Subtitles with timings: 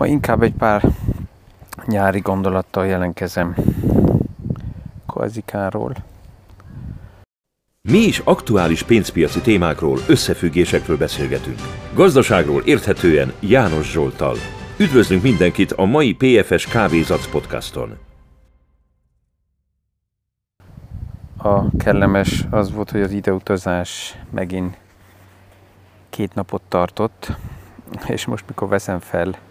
[0.00, 0.84] Ma inkább egy pár
[1.86, 3.54] nyári gondolattal jelentkezem
[5.06, 5.94] Koazikáról.
[7.82, 11.58] Mi is aktuális pénzpiaci témákról, összefüggésekről beszélgetünk.
[11.94, 14.36] Gazdaságról érthetően János Zsoltal.
[14.78, 17.98] Üdvözlünk mindenkit a mai PFS Kávézac podcaston.
[21.36, 24.78] A kellemes az volt, hogy az ideutazás megint
[26.10, 27.32] két napot tartott,
[28.06, 29.48] és most mikor veszem fel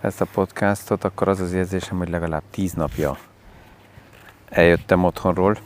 [0.00, 3.16] ezt a podcastot, akkor az az érzésem, hogy legalább tíz napja
[4.48, 5.56] eljöttem otthonról.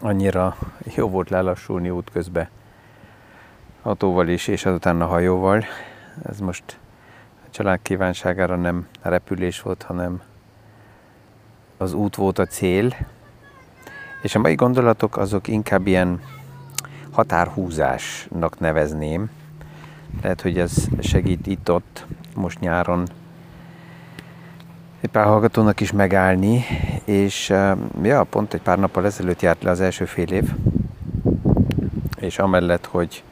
[0.00, 0.56] Annyira
[0.94, 2.48] jó volt lelassulni útközben
[3.82, 5.64] autóval is, és azután a hajóval.
[6.28, 6.78] Ez most
[7.46, 10.22] a család kívánságára nem repülés volt, hanem
[11.76, 12.94] az út volt a cél.
[14.22, 16.20] És a mai gondolatok azok inkább ilyen
[17.10, 19.30] határhúzásnak nevezném.
[20.22, 23.08] Lehet, hogy ez segít itt-ott most nyáron
[25.00, 26.64] egy pár hallgatónak is megállni,
[27.04, 27.48] és
[28.02, 30.52] ja, pont egy pár nappal ezelőtt járt le az első fél év,
[32.16, 33.22] és amellett, hogy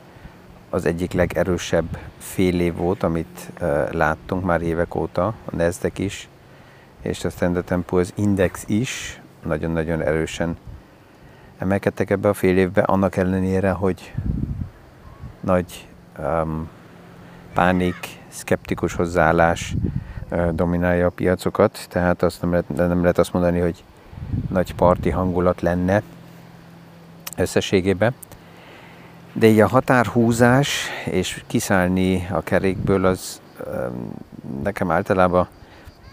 [0.70, 6.28] az egyik legerősebb fél év volt, amit uh, láttunk már évek óta, a Nasdaq is,
[7.02, 10.56] és a Standard Poor's Index is nagyon-nagyon erősen
[11.58, 14.14] emelkedtek ebbe a fél évbe, annak ellenére, hogy
[15.40, 15.88] nagy
[16.22, 16.68] um,
[17.54, 17.96] pánik,
[18.28, 19.74] szkeptikus hozzáállás
[20.52, 23.84] dominálja a piacokat, tehát azt nem lehet, nem lehet azt mondani, hogy
[24.50, 26.02] nagy parti hangulat lenne
[27.36, 28.14] összességében.
[29.32, 33.40] De így a határhúzás és kiszállni a kerékből az
[34.62, 35.48] nekem általában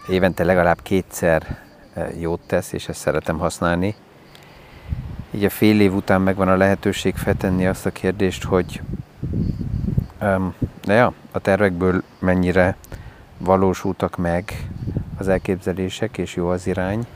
[0.08, 1.58] évente legalább kétszer
[2.18, 3.94] jót tesz, és ezt szeretem használni.
[5.30, 8.80] Így a fél év után megvan a lehetőség feltenni azt a kérdést, hogy
[10.84, 12.76] de ja, a tervekből mennyire
[13.38, 14.68] valósultak meg
[15.18, 17.06] az elképzelések, és jó az irány,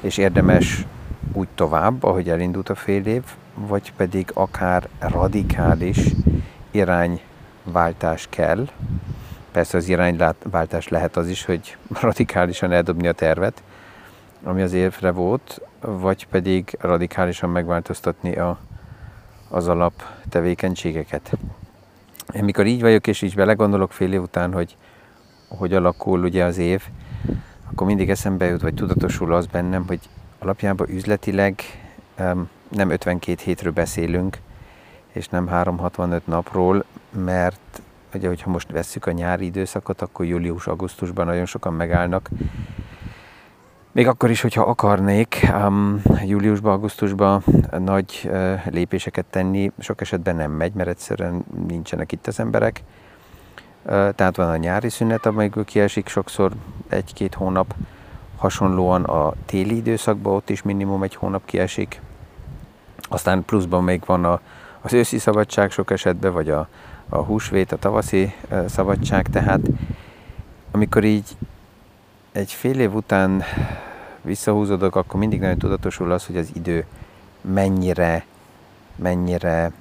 [0.00, 0.86] és érdemes
[1.32, 3.22] úgy tovább, ahogy elindult a fél év,
[3.54, 5.98] vagy pedig akár radikális
[6.70, 8.68] irányváltás kell.
[9.52, 13.62] Persze az irányváltás lehet az is, hogy radikálisan eldobni a tervet,
[14.42, 18.58] ami az évre volt, vagy pedig radikálisan megváltoztatni a,
[19.48, 19.92] az alap
[20.28, 21.36] tevékenységeket.
[22.40, 24.76] Mikor így vagyok, és így belegondolok fél év után, hogy
[25.48, 26.82] hogy alakul ugye az év,
[27.70, 30.00] akkor mindig eszembe jut, vagy tudatosul az bennem, hogy
[30.38, 31.62] alapjában üzletileg
[32.68, 34.38] nem 52 hétről beszélünk,
[35.12, 36.84] és nem 365 napról,
[37.24, 37.82] mert
[38.14, 42.30] ugye, hogyha most vesszük a nyári időszakot, akkor július-augusztusban nagyon sokan megállnak.
[43.96, 47.42] Még akkor is, hogyha akarnék um, júliusban, augusztusban
[47.78, 52.82] nagy uh, lépéseket tenni, sok esetben nem megy, mert egyszerűen nincsenek itt az emberek.
[53.84, 56.52] Tehát van a nyári szünet, amelyikből kiesik sokszor
[56.88, 57.74] egy-két hónap,
[58.36, 62.00] hasonlóan a téli időszakban ott is minimum egy hónap kiesik.
[63.08, 64.40] Aztán pluszban még van a,
[64.80, 66.68] az őszi szabadság sok esetben, vagy a,
[67.08, 68.34] a húsvét, a tavaszi
[68.66, 69.60] szabadság, tehát
[70.70, 71.36] amikor így
[72.32, 73.42] egy fél év után
[74.26, 76.84] visszahúzódok, akkor mindig nagyon tudatosul az, hogy az idő
[77.40, 78.24] mennyire,
[78.96, 79.72] mennyire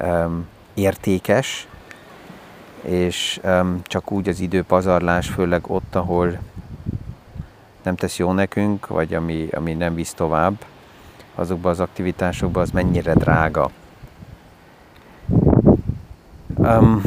[0.00, 1.68] um, értékes,
[2.80, 6.38] és um, csak úgy az időpazarlás, főleg ott, ahol
[7.82, 10.64] nem tesz jó nekünk, vagy ami, ami nem visz tovább,
[11.34, 13.70] azokban az aktivitásokban az mennyire drága.
[16.56, 17.02] Um,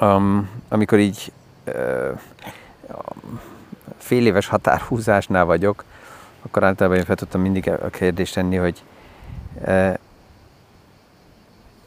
[0.00, 1.32] um, amikor így
[1.66, 2.20] uh,
[4.04, 5.84] fél éves határhúzásnál vagyok,
[6.42, 8.82] akkor általában én fel tudtam mindig a kérdést tenni, hogy
[9.60, 9.94] uh,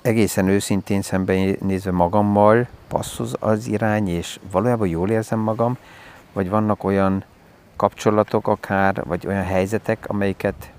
[0.02, 5.78] egészen őszintén szembenézve magammal passzoz az irány, és valójában jól érzem magam,
[6.34, 7.24] vagy vannak olyan
[7.76, 10.72] kapcsolatok akár, vagy olyan helyzetek, amelyiket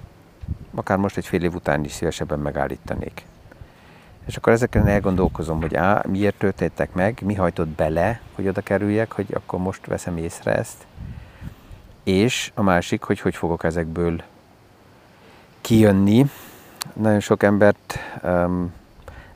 [0.74, 3.24] akár most egy fél év után is szívesebben megállítanék.
[4.26, 9.12] És akkor ezeken elgondolkozom, hogy á, miért történtek meg, mi hajtott bele, hogy oda kerüljek,
[9.12, 10.86] hogy akkor most veszem észre ezt.
[12.08, 14.22] És a másik, hogy hogy fogok ezekből
[15.60, 16.26] kijönni.
[16.92, 18.72] Nagyon sok embert um,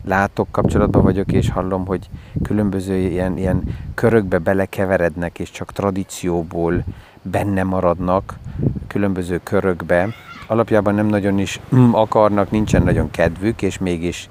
[0.04, 2.08] látok, kapcsolatban vagyok, és hallom, hogy
[2.42, 6.84] különböző ilyen, ilyen körökbe belekeverednek, és csak tradícióból
[7.22, 8.34] benne maradnak
[8.86, 10.08] különböző körökbe.
[10.46, 11.60] Alapjában nem nagyon is
[11.90, 14.28] akarnak, nincsen nagyon kedvük, és mégis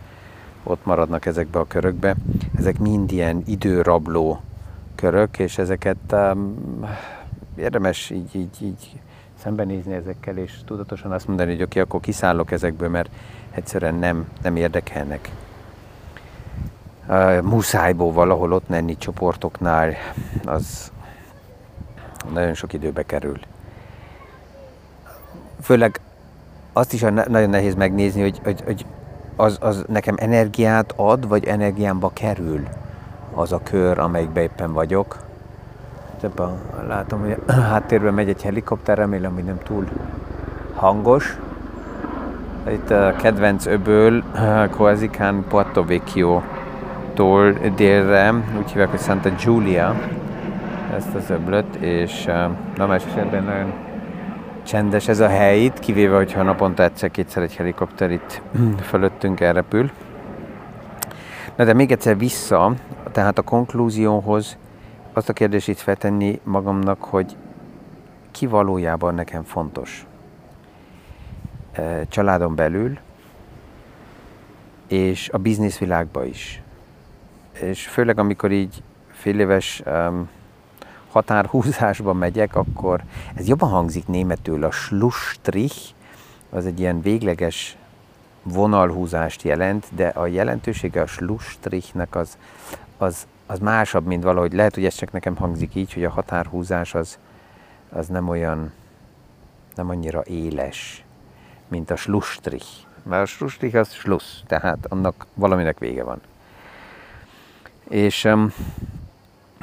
[0.64, 2.16] ott maradnak ezekbe a körökbe.
[2.58, 4.42] Ezek mind ilyen időrabló
[4.96, 6.56] körök, és ezeket um,
[7.56, 9.00] érdemes így, így, így
[9.40, 13.10] szembenézni ezekkel, és tudatosan azt mondani, hogy oké, okay, akkor kiszállok ezekből, mert
[13.52, 15.30] egyszerűen nem, nem érdekelnek.
[17.08, 19.94] uh, muszájból valahol ott lenni csoportoknál,
[20.46, 20.92] az
[22.34, 23.40] nagyon sok időbe kerül.
[25.62, 26.00] Főleg
[26.74, 28.86] azt is nagyon nehéz megnézni, hogy, hogy, hogy
[29.36, 32.68] az, az nekem energiát ad, vagy energiámba kerül
[33.34, 35.30] az a kör, amelyikben éppen vagyok.
[36.24, 36.50] Ebben
[36.88, 39.86] látom, hogy a háttérben megy egy helikopter, remélem, hogy nem túl
[40.76, 41.38] hangos.
[42.70, 44.24] Itt a kedvenc öböl,
[44.78, 49.96] Coazicán Puerto Vecchio-tól délre, úgy hívják, hogy Santa Giulia,
[50.96, 52.26] ezt az öblöt, és
[52.76, 53.74] na esetben nagyon
[54.64, 58.42] csendes ez a hely itt, kivéve, hogyha naponta egyszer-kétszer egy helikopter itt
[58.90, 59.92] fölöttünk elrepül.
[61.56, 62.74] Na de még egyszer vissza,
[63.12, 64.58] tehát a konklúzióhoz
[65.14, 67.36] azt a kérdést itt feltenni magamnak, hogy
[68.32, 70.06] ki valójában nekem fontos.
[72.08, 72.98] Családon belül,
[74.88, 76.62] és a bizniszvilágban is.
[77.60, 80.30] És főleg amikor így fél éves um,
[81.12, 83.04] határhúzásba megyek, akkor
[83.36, 85.90] ez jobban hangzik németül, a Schlussstrich,
[86.50, 87.78] az egy ilyen végleges
[88.44, 92.38] vonalhúzást jelent, de a jelentősége a Schlussstrichnek az,
[92.98, 94.54] az, az másabb, mint valahogy.
[94.54, 97.20] Lehet, hogy ez csak nekem hangzik így, hogy a határhúzás az,
[97.90, 98.72] az nem olyan,
[99.76, 101.04] nem annyira éles,
[101.68, 102.68] mint a Schlussstrich.
[103.04, 106.22] Mert a Schlussstrich az Schluss, tehát annak valaminek vége van.
[107.90, 108.54] És um,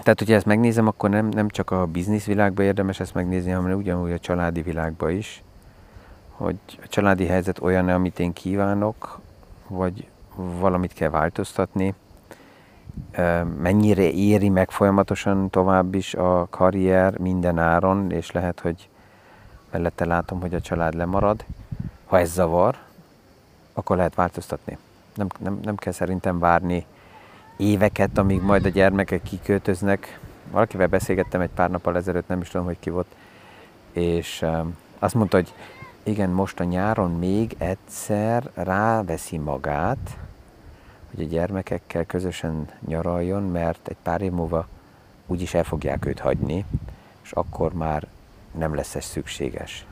[0.02, 4.12] tehát, hogyha ezt megnézem, akkor nem, nem csak a bizniszvilágban érdemes ezt megnézni, hanem ugyanúgy
[4.12, 5.43] a családi világban is,
[6.31, 9.20] hogy a családi helyzet olyan, amit én kívánok,
[9.69, 11.94] vagy valamit kell változtatni,
[13.58, 18.88] mennyire éri meg folyamatosan tovább is a karrier minden áron, és lehet, hogy
[19.70, 21.44] mellette látom, hogy a család lemarad.
[22.06, 22.76] Ha ez zavar,
[23.73, 24.79] akkor lehet változtatni.
[25.14, 26.87] Nem, nem, nem kell szerintem várni
[27.56, 30.20] éveket, amíg majd a gyermekek kiköltöznek.
[30.50, 33.14] Valakivel beszélgettem egy pár nappal ezelőtt, nem is tudom, hogy ki volt,
[33.93, 34.44] és
[34.99, 35.55] azt mondta, hogy
[36.02, 40.19] igen, most a nyáron még egyszer ráveszi magát,
[41.14, 44.66] hogy a gyermekekkel közösen nyaraljon, mert egy pár év múlva
[45.26, 46.64] úgyis el fogják őt hagyni,
[47.22, 48.06] és akkor már
[48.52, 49.87] nem lesz ez szükséges.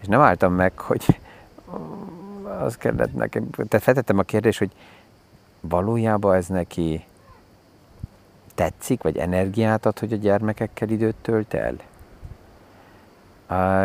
[0.00, 1.20] És nem álltam meg, hogy
[2.58, 4.72] az kellett nekem, tehát feltettem a kérdést, hogy
[5.60, 7.04] valójában ez neki
[8.54, 11.76] tetszik, vagy energiát ad, hogy a gyermekekkel időt tölt el?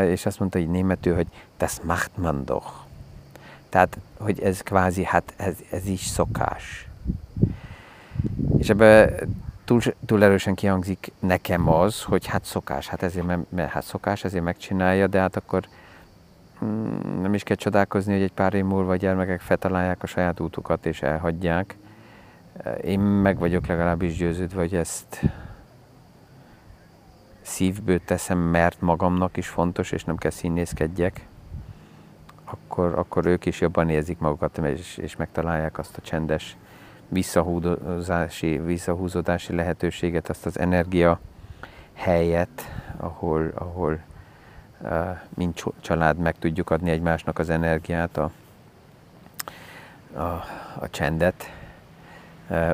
[0.05, 1.27] És azt mondta hogy németül, hogy
[1.57, 2.84] das macht man doch.
[3.75, 6.87] Tehát, hogy ez kvázi, hát ez, ez is szokás.
[8.57, 9.15] És ebbe
[9.65, 14.23] túl, túl erősen kihangzik nekem az, hogy hát szokás, hát ezért, mert, mert hát szokás,
[14.23, 15.67] ezért megcsinálja, de hát akkor
[16.63, 20.39] Mm, nem is kell csodálkozni, hogy egy pár év múlva a gyermekek feltalálják a saját
[20.39, 21.75] útukat és elhagyják.
[22.83, 25.21] Én meg vagyok legalábbis győződve, hogy ezt
[27.41, 31.27] szívből teszem, mert magamnak is fontos, és nem kell színészkedjek,
[32.45, 36.57] akkor, akkor ők is jobban érzik magukat, és, és megtalálják azt a csendes
[37.07, 41.19] visszahúzódási, visszahúzódási lehetőséget, azt az energia
[41.93, 42.61] helyet,
[42.97, 43.99] ahol, ahol
[45.35, 48.31] mint család meg tudjuk adni egymásnak az energiát, a,
[50.13, 50.43] a,
[50.79, 51.53] a csendet.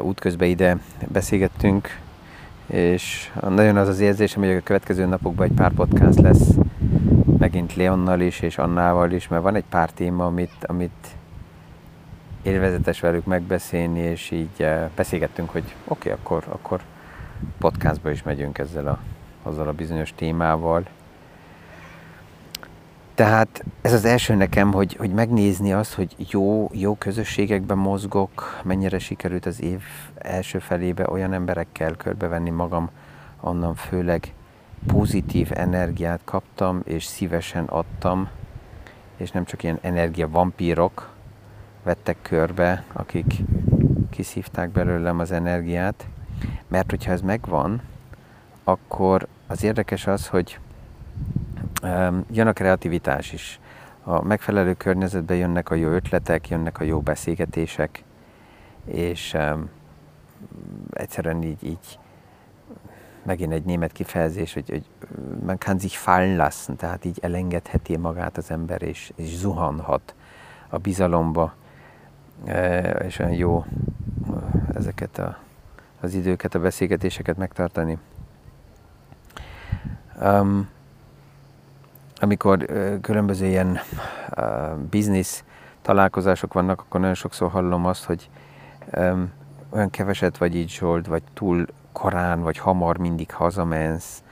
[0.02, 2.00] Útközben ide beszélgettünk,
[2.66, 6.58] és nagyon az az érzésem, hogy a következő napokban egy pár podcast lesz,
[7.42, 11.08] megint Leonnal is, és Annával is, mert van egy pár téma, amit, amit
[12.42, 16.82] élvezetes velük megbeszélni, és így beszélgettünk, hogy oké, okay, akkor, akkor
[17.58, 19.00] podcastba is megyünk ezzel a,
[19.44, 20.84] azzal a bizonyos témával,
[23.16, 29.00] tehát ez az első nekem, hogy, hogy megnézni azt, hogy jó, jó közösségekben mozgok, mennyire
[29.00, 29.82] sikerült az év
[30.16, 32.90] első felébe olyan emberekkel körbevenni magam,
[33.40, 34.34] onnan főleg
[34.88, 38.30] pozitív energiát kaptam, és szívesen adtam,
[39.18, 41.10] és nem csak ilyen energiavampírok
[41.84, 43.34] vettek körbe, akik
[44.10, 46.08] kiszívták belőlem az energiát,
[46.68, 47.82] mert hogyha ez megvan,
[48.64, 50.60] akkor az érdekes az, hogy
[52.32, 53.60] jön a kreativitás is.
[54.04, 58.04] A megfelelő környezetben jönnek a jó ötletek, jönnek a jó beszélgetések,
[58.86, 59.38] és
[60.92, 62.00] egyszerűen így, így
[63.24, 64.86] megint egy német kifejezés, hogy, hogy
[65.46, 70.16] man kann sich fallen lassen, tehát így elengedheti magát az ember, és, és zuhanhat
[70.70, 71.54] a bizalomba,
[73.00, 73.66] és olyan jó
[74.74, 75.38] ezeket a,
[76.00, 77.98] az időket, a beszélgetéseket megtartani.
[80.22, 80.70] Um,
[82.16, 82.66] amikor
[83.02, 83.80] különböző ilyen
[84.90, 85.44] biznisz
[85.82, 88.30] találkozások vannak, akkor nagyon sokszor hallom azt, hogy
[88.94, 89.32] um,
[89.70, 94.24] olyan keveset vagy így Zsolt, vagy túl korán, vagy hamar mindig hazamensz,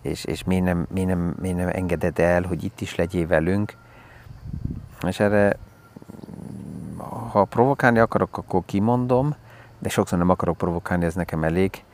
[0.00, 3.76] és, és miért, nem, miért, nem, miért nem engeded el, hogy itt is legyél velünk.
[5.06, 5.56] És erre,
[7.30, 9.34] ha provokálni akarok, akkor kimondom,
[9.78, 11.84] de sokszor nem akarok provokálni, ez nekem elég,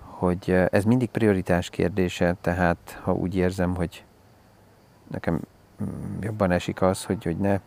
[0.00, 4.04] hogy ez mindig prioritás kérdése, tehát ha úgy érzem, hogy
[5.10, 5.40] nekem
[6.20, 7.60] jobban esik az, hogy, hogy ne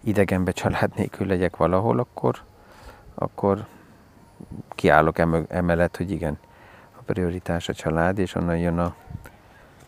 [0.00, 2.36] idegenbe család nélkül legyek valahol, akkor,
[3.14, 3.66] akkor
[4.68, 5.18] kiállok
[5.48, 6.38] emellett, hogy igen,
[6.98, 8.94] a prioritás a család, és onnan jön a,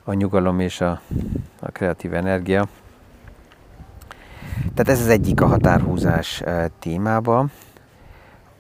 [0.05, 1.01] a nyugalom és a,
[1.61, 2.67] a kreatív energia.
[4.75, 6.43] Tehát ez az egyik a határhúzás
[6.79, 7.47] témába.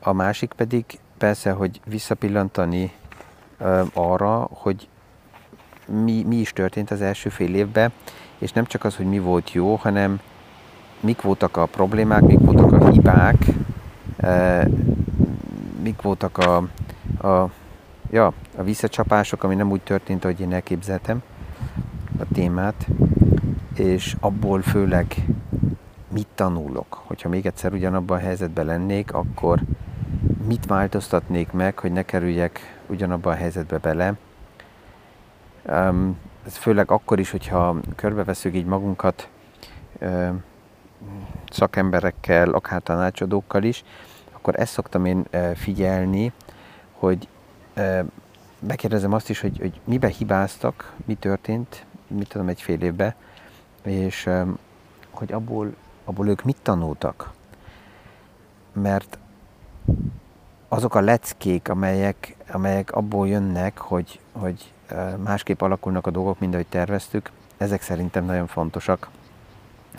[0.00, 0.84] A másik pedig
[1.18, 2.92] persze, hogy visszapillantani
[3.92, 4.88] arra, hogy
[5.86, 7.92] mi, mi is történt az első fél évben,
[8.38, 10.20] és nem csak az, hogy mi volt jó, hanem
[11.00, 13.36] mik voltak a problémák, mik voltak a hibák,
[15.84, 16.56] mik voltak a,
[17.28, 17.50] a,
[18.10, 21.22] ja, a visszacsapások, ami nem úgy történt, ahogy én elképzeltem
[22.18, 22.86] a témát,
[23.74, 25.14] és abból főleg
[26.12, 27.02] mit tanulok.
[27.06, 29.60] Hogyha még egyszer ugyanabban a helyzetben lennék, akkor
[30.46, 34.14] mit változtatnék meg, hogy ne kerüljek ugyanabban a helyzetbe bele.
[35.66, 39.28] Um, ez főleg akkor is, hogyha körbeveszünk így magunkat
[40.00, 40.28] uh,
[41.50, 43.84] szakemberekkel, akár tanácsadókkal is,
[44.44, 46.32] akkor ezt szoktam én figyelni,
[46.92, 47.28] hogy
[48.58, 53.14] megkérdezem azt is, hogy, hogy mibe hibáztak, mi történt, mit tudom, egy fél évben,
[53.82, 54.30] és
[55.10, 55.74] hogy abból,
[56.04, 57.32] abból ők mit tanultak.
[58.72, 59.18] Mert
[60.68, 64.72] azok a leckék, amelyek, amelyek abból jönnek, hogy, hogy
[65.22, 69.08] másképp alakulnak a dolgok, mint ahogy terveztük, ezek szerintem nagyon fontosak,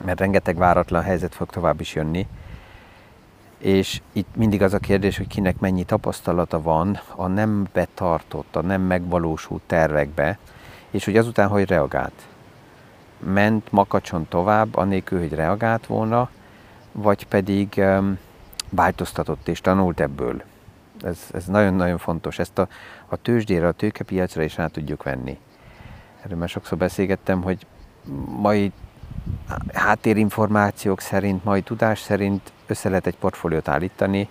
[0.03, 2.27] mert rengeteg váratlan helyzet fog tovább is jönni,
[3.57, 8.61] és itt mindig az a kérdés, hogy kinek mennyi tapasztalata van a nem betartott, a
[8.61, 10.37] nem megvalósult tervekbe,
[10.89, 12.27] és hogy azután hogy reagált.
[13.19, 16.29] Ment makacson tovább, anélkül, hogy reagált volna,
[16.91, 18.17] vagy pedig um,
[18.69, 20.43] változtatott és tanult ebből.
[21.01, 22.39] Ez, ez nagyon-nagyon fontos.
[22.39, 22.67] Ezt a,
[23.07, 25.39] a tőzsdére, a tőkepiacra is rá tudjuk venni.
[26.23, 27.65] Erről már sokszor beszélgettem, hogy
[28.39, 28.71] mai
[29.73, 34.29] háttérinformációk szerint, mai tudás szerint össze lehet egy portfóliót állítani,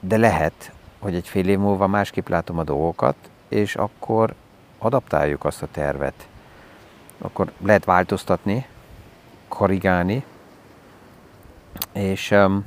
[0.00, 3.16] de lehet, hogy egy fél év múlva másképp látom a dolgokat,
[3.48, 4.34] és akkor
[4.78, 6.28] adaptáljuk azt a tervet.
[7.18, 8.66] Akkor lehet változtatni,
[9.48, 10.24] korrigálni,
[11.92, 12.64] és um,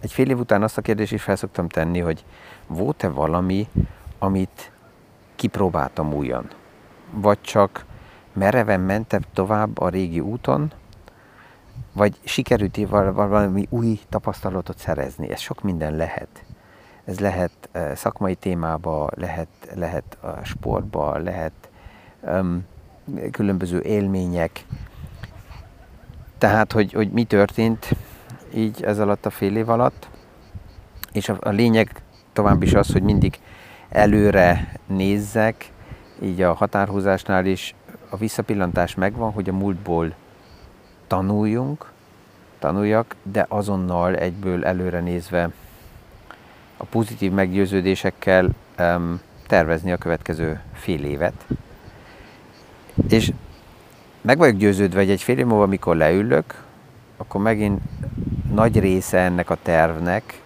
[0.00, 2.24] egy fél év után azt a kérdést is felszoktam tenni, hogy
[2.66, 3.68] volt-e valami,
[4.18, 4.72] amit
[5.36, 6.50] kipróbáltam újan?
[7.10, 7.84] Vagy csak
[8.32, 10.72] mereven mentem tovább a régi úton,
[11.98, 15.30] vagy sikerült valami új tapasztalatot szerezni.
[15.30, 16.44] Ez sok minden lehet.
[17.04, 21.52] Ez lehet szakmai témába, lehet, lehet a sportba, lehet
[22.20, 22.64] um,
[23.30, 24.64] különböző élmények.
[26.38, 27.96] Tehát, hogy, hogy mi történt
[28.54, 30.08] így ez alatt a fél év alatt.
[31.12, 32.02] És a, a lényeg
[32.32, 33.40] tovább is az, hogy mindig
[33.88, 35.72] előre nézzek,
[36.22, 37.74] így a határhúzásnál is
[38.08, 40.14] a visszapillantás megvan, hogy a múltból
[41.08, 41.92] tanuljunk,
[42.58, 45.50] tanuljak, de azonnal egyből előre nézve
[46.76, 48.48] a pozitív meggyőződésekkel
[48.78, 51.46] um, tervezni a következő fél évet.
[53.08, 53.32] És
[54.20, 56.62] meg vagyok győződve, hogy egy fél év múlva, amikor leülök,
[57.16, 57.80] akkor megint
[58.52, 60.42] nagy része ennek a tervnek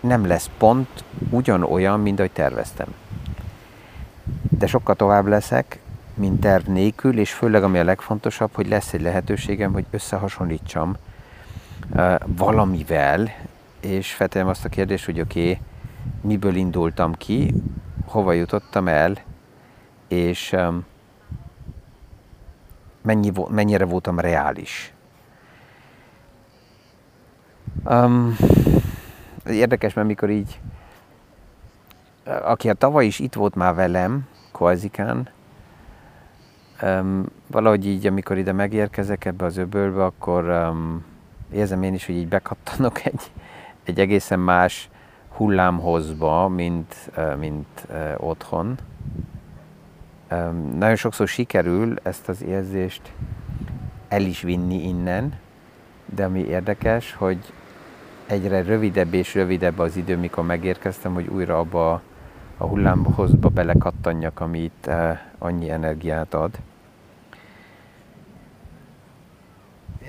[0.00, 2.94] nem lesz pont ugyanolyan, mint ahogy terveztem.
[4.58, 5.80] De sokkal tovább leszek,
[6.16, 10.96] mint terv nélkül, és főleg ami a legfontosabb, hogy lesz egy lehetőségem, hogy összehasonlítsam
[12.26, 13.30] valamivel,
[13.80, 15.60] és feltegyem azt a kérdést, hogy oké, okay,
[16.20, 17.54] miből indultam ki,
[18.06, 19.16] hova jutottam el,
[20.08, 20.56] és
[23.02, 24.92] mennyi, mennyire voltam reális.
[27.84, 28.36] Um,
[29.46, 30.60] érdekes, mert mikor így,
[32.24, 35.28] aki a tavaly is itt volt már velem, Koazikán,
[36.82, 41.04] Um, valahogy így, amikor ide megérkezek ebbe az öbölbe, akkor um,
[41.52, 43.30] érzem én is, hogy így bekattanok egy,
[43.84, 44.88] egy egészen más
[45.28, 48.78] hullámhozba, mint, uh, mint uh, otthon.
[50.30, 53.12] Um, nagyon sokszor sikerül ezt az érzést
[54.08, 55.34] el is vinni innen,
[56.14, 57.52] de ami érdekes, hogy
[58.26, 62.02] egyre rövidebb és rövidebb az idő, mikor megérkeztem, hogy újra abba
[62.56, 66.58] a hullámhozba belekattanjak, ami itt uh, annyi energiát ad.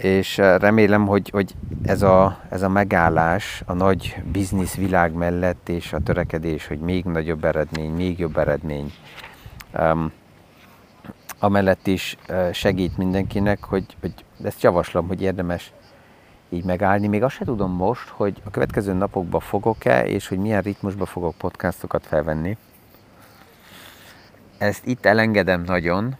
[0.02, 5.94] és remélem, hogy, hogy ez, a, ez a megállás a nagy biznisz világ mellett, és
[5.94, 8.94] a törekedés, hogy még nagyobb eredmény, még jobb eredmény,
[9.80, 10.12] um,
[11.40, 12.18] amellett is
[12.52, 14.14] segít mindenkinek, hogy, hogy
[14.44, 15.72] ezt javaslom, hogy érdemes
[16.50, 17.08] így megállni.
[17.08, 21.36] Még azt se tudom most, hogy a következő napokban fogok-e, és hogy milyen ritmusban fogok
[21.38, 22.58] podcastokat felvenni.
[24.58, 26.16] Ezt itt elengedem nagyon,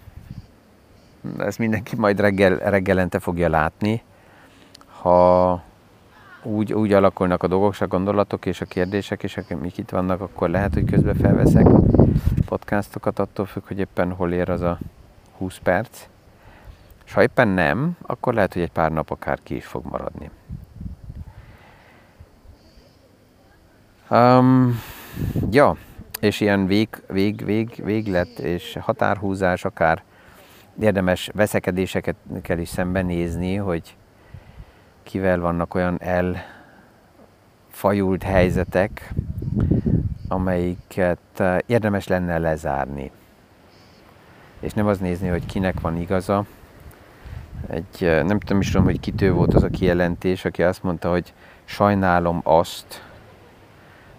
[1.38, 4.02] ezt mindenki majd reggel, reggelente fogja látni.
[5.02, 5.62] Ha
[6.44, 10.50] úgy, úgy alakulnak a dolgok, a gondolatok és a kérdések, és akik itt vannak, akkor
[10.50, 11.68] lehet, hogy közben felveszek
[12.46, 14.80] podcastokat, attól függ, hogy éppen hol ér az a
[15.38, 16.08] 20 perc.
[17.08, 20.30] És ha éppen nem, akkor lehet, hogy egy pár nap akár ki is fog maradni.
[24.10, 24.80] Um,
[25.52, 25.76] ja,
[26.20, 30.04] és ilyen vég, vég, vég, véglet és határhúzás, akár
[30.80, 33.96] érdemes veszekedéseket kell is szembenézni, hogy
[35.04, 36.00] kivel vannak olyan
[37.72, 39.14] elfajult helyzetek,
[40.28, 43.12] amelyiket eh, érdemes lenne lezárni.
[44.60, 46.46] És nem az nézni, hogy kinek van igaza.
[47.70, 51.34] Egy, nem tudom is tudom, hogy kitő volt az a kijelentés, aki azt mondta, hogy
[51.66, 53.04] sajnálom azt,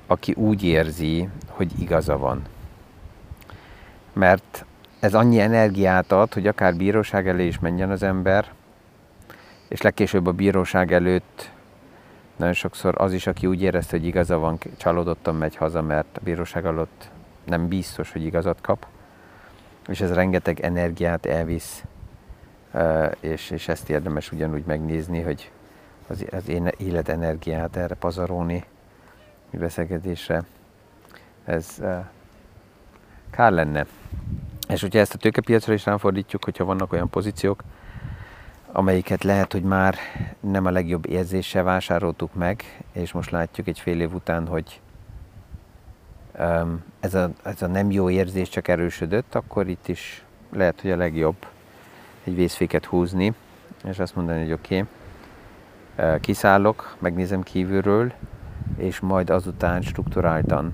[0.07, 2.43] aki úgy érzi, hogy igaza van.
[4.13, 4.65] Mert
[5.01, 8.53] ez annyi energiát ad, hogy akár bíróság elé is menjen az ember,
[9.69, 11.51] és legkésőbb a bíróság előtt
[12.37, 16.21] nagyon sokszor az is, aki úgy érezte, hogy igaza van, csalódottan megy haza, mert a
[16.25, 17.11] bíróság alatt
[17.45, 18.87] nem biztos, hogy igazat kap,
[19.87, 21.85] és ez rengeteg energiát elvisz,
[23.21, 25.51] és, és ezt érdemes ugyanúgy megnézni, hogy
[26.09, 28.65] az, az én életenergiát erre pazarolni,
[29.51, 30.45] beszélgetésre,
[31.45, 31.81] ez
[33.31, 33.87] kár lenne.
[34.69, 37.63] És hogyha ezt a tőkepiacra is ráfordítjuk, hogyha vannak olyan pozíciók,
[38.73, 39.95] amelyiket lehet, hogy már
[40.41, 44.81] nem a legjobb érzéssel vásároltuk meg, és most látjuk egy fél év után, hogy
[47.01, 50.97] ez, a, ez a nem jó érzés csak erősödött, akkor itt is lehet, hogy a
[50.97, 51.47] legjobb
[52.29, 53.35] egy vészféket húzni,
[53.85, 54.85] és azt mondani, hogy oké,
[55.97, 58.13] okay, kiszállok, megnézem kívülről,
[58.77, 60.73] és majd azután strukturáltan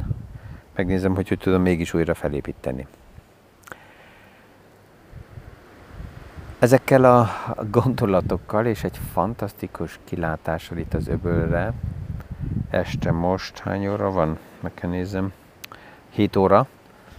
[0.74, 2.86] megnézem, hogy hogy tudom mégis újra felépíteni.
[6.58, 7.28] Ezekkel a
[7.70, 11.72] gondolatokkal és egy fantasztikus kilátással itt az öbölre,
[12.70, 14.38] este most hány óra van?
[14.60, 15.32] Meg kell nézem.
[16.10, 16.66] 7 óra,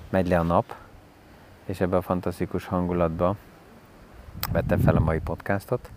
[0.10, 0.76] megy le a nap,
[1.66, 3.38] és ebben a fantasztikus hangulatban
[4.52, 5.90] vettem fel a mai podcastot.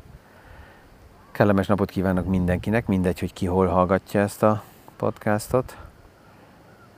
[1.33, 4.63] Kellemes napot kívánok mindenkinek, mindegy, hogy ki hol hallgatja ezt a
[4.97, 5.77] podcastot,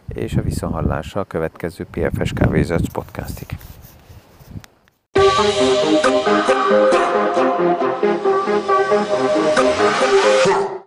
[0.09, 3.59] és a viszonhallásra a következő PFS Kávézat podcastig.
[10.42, 10.80] Thank.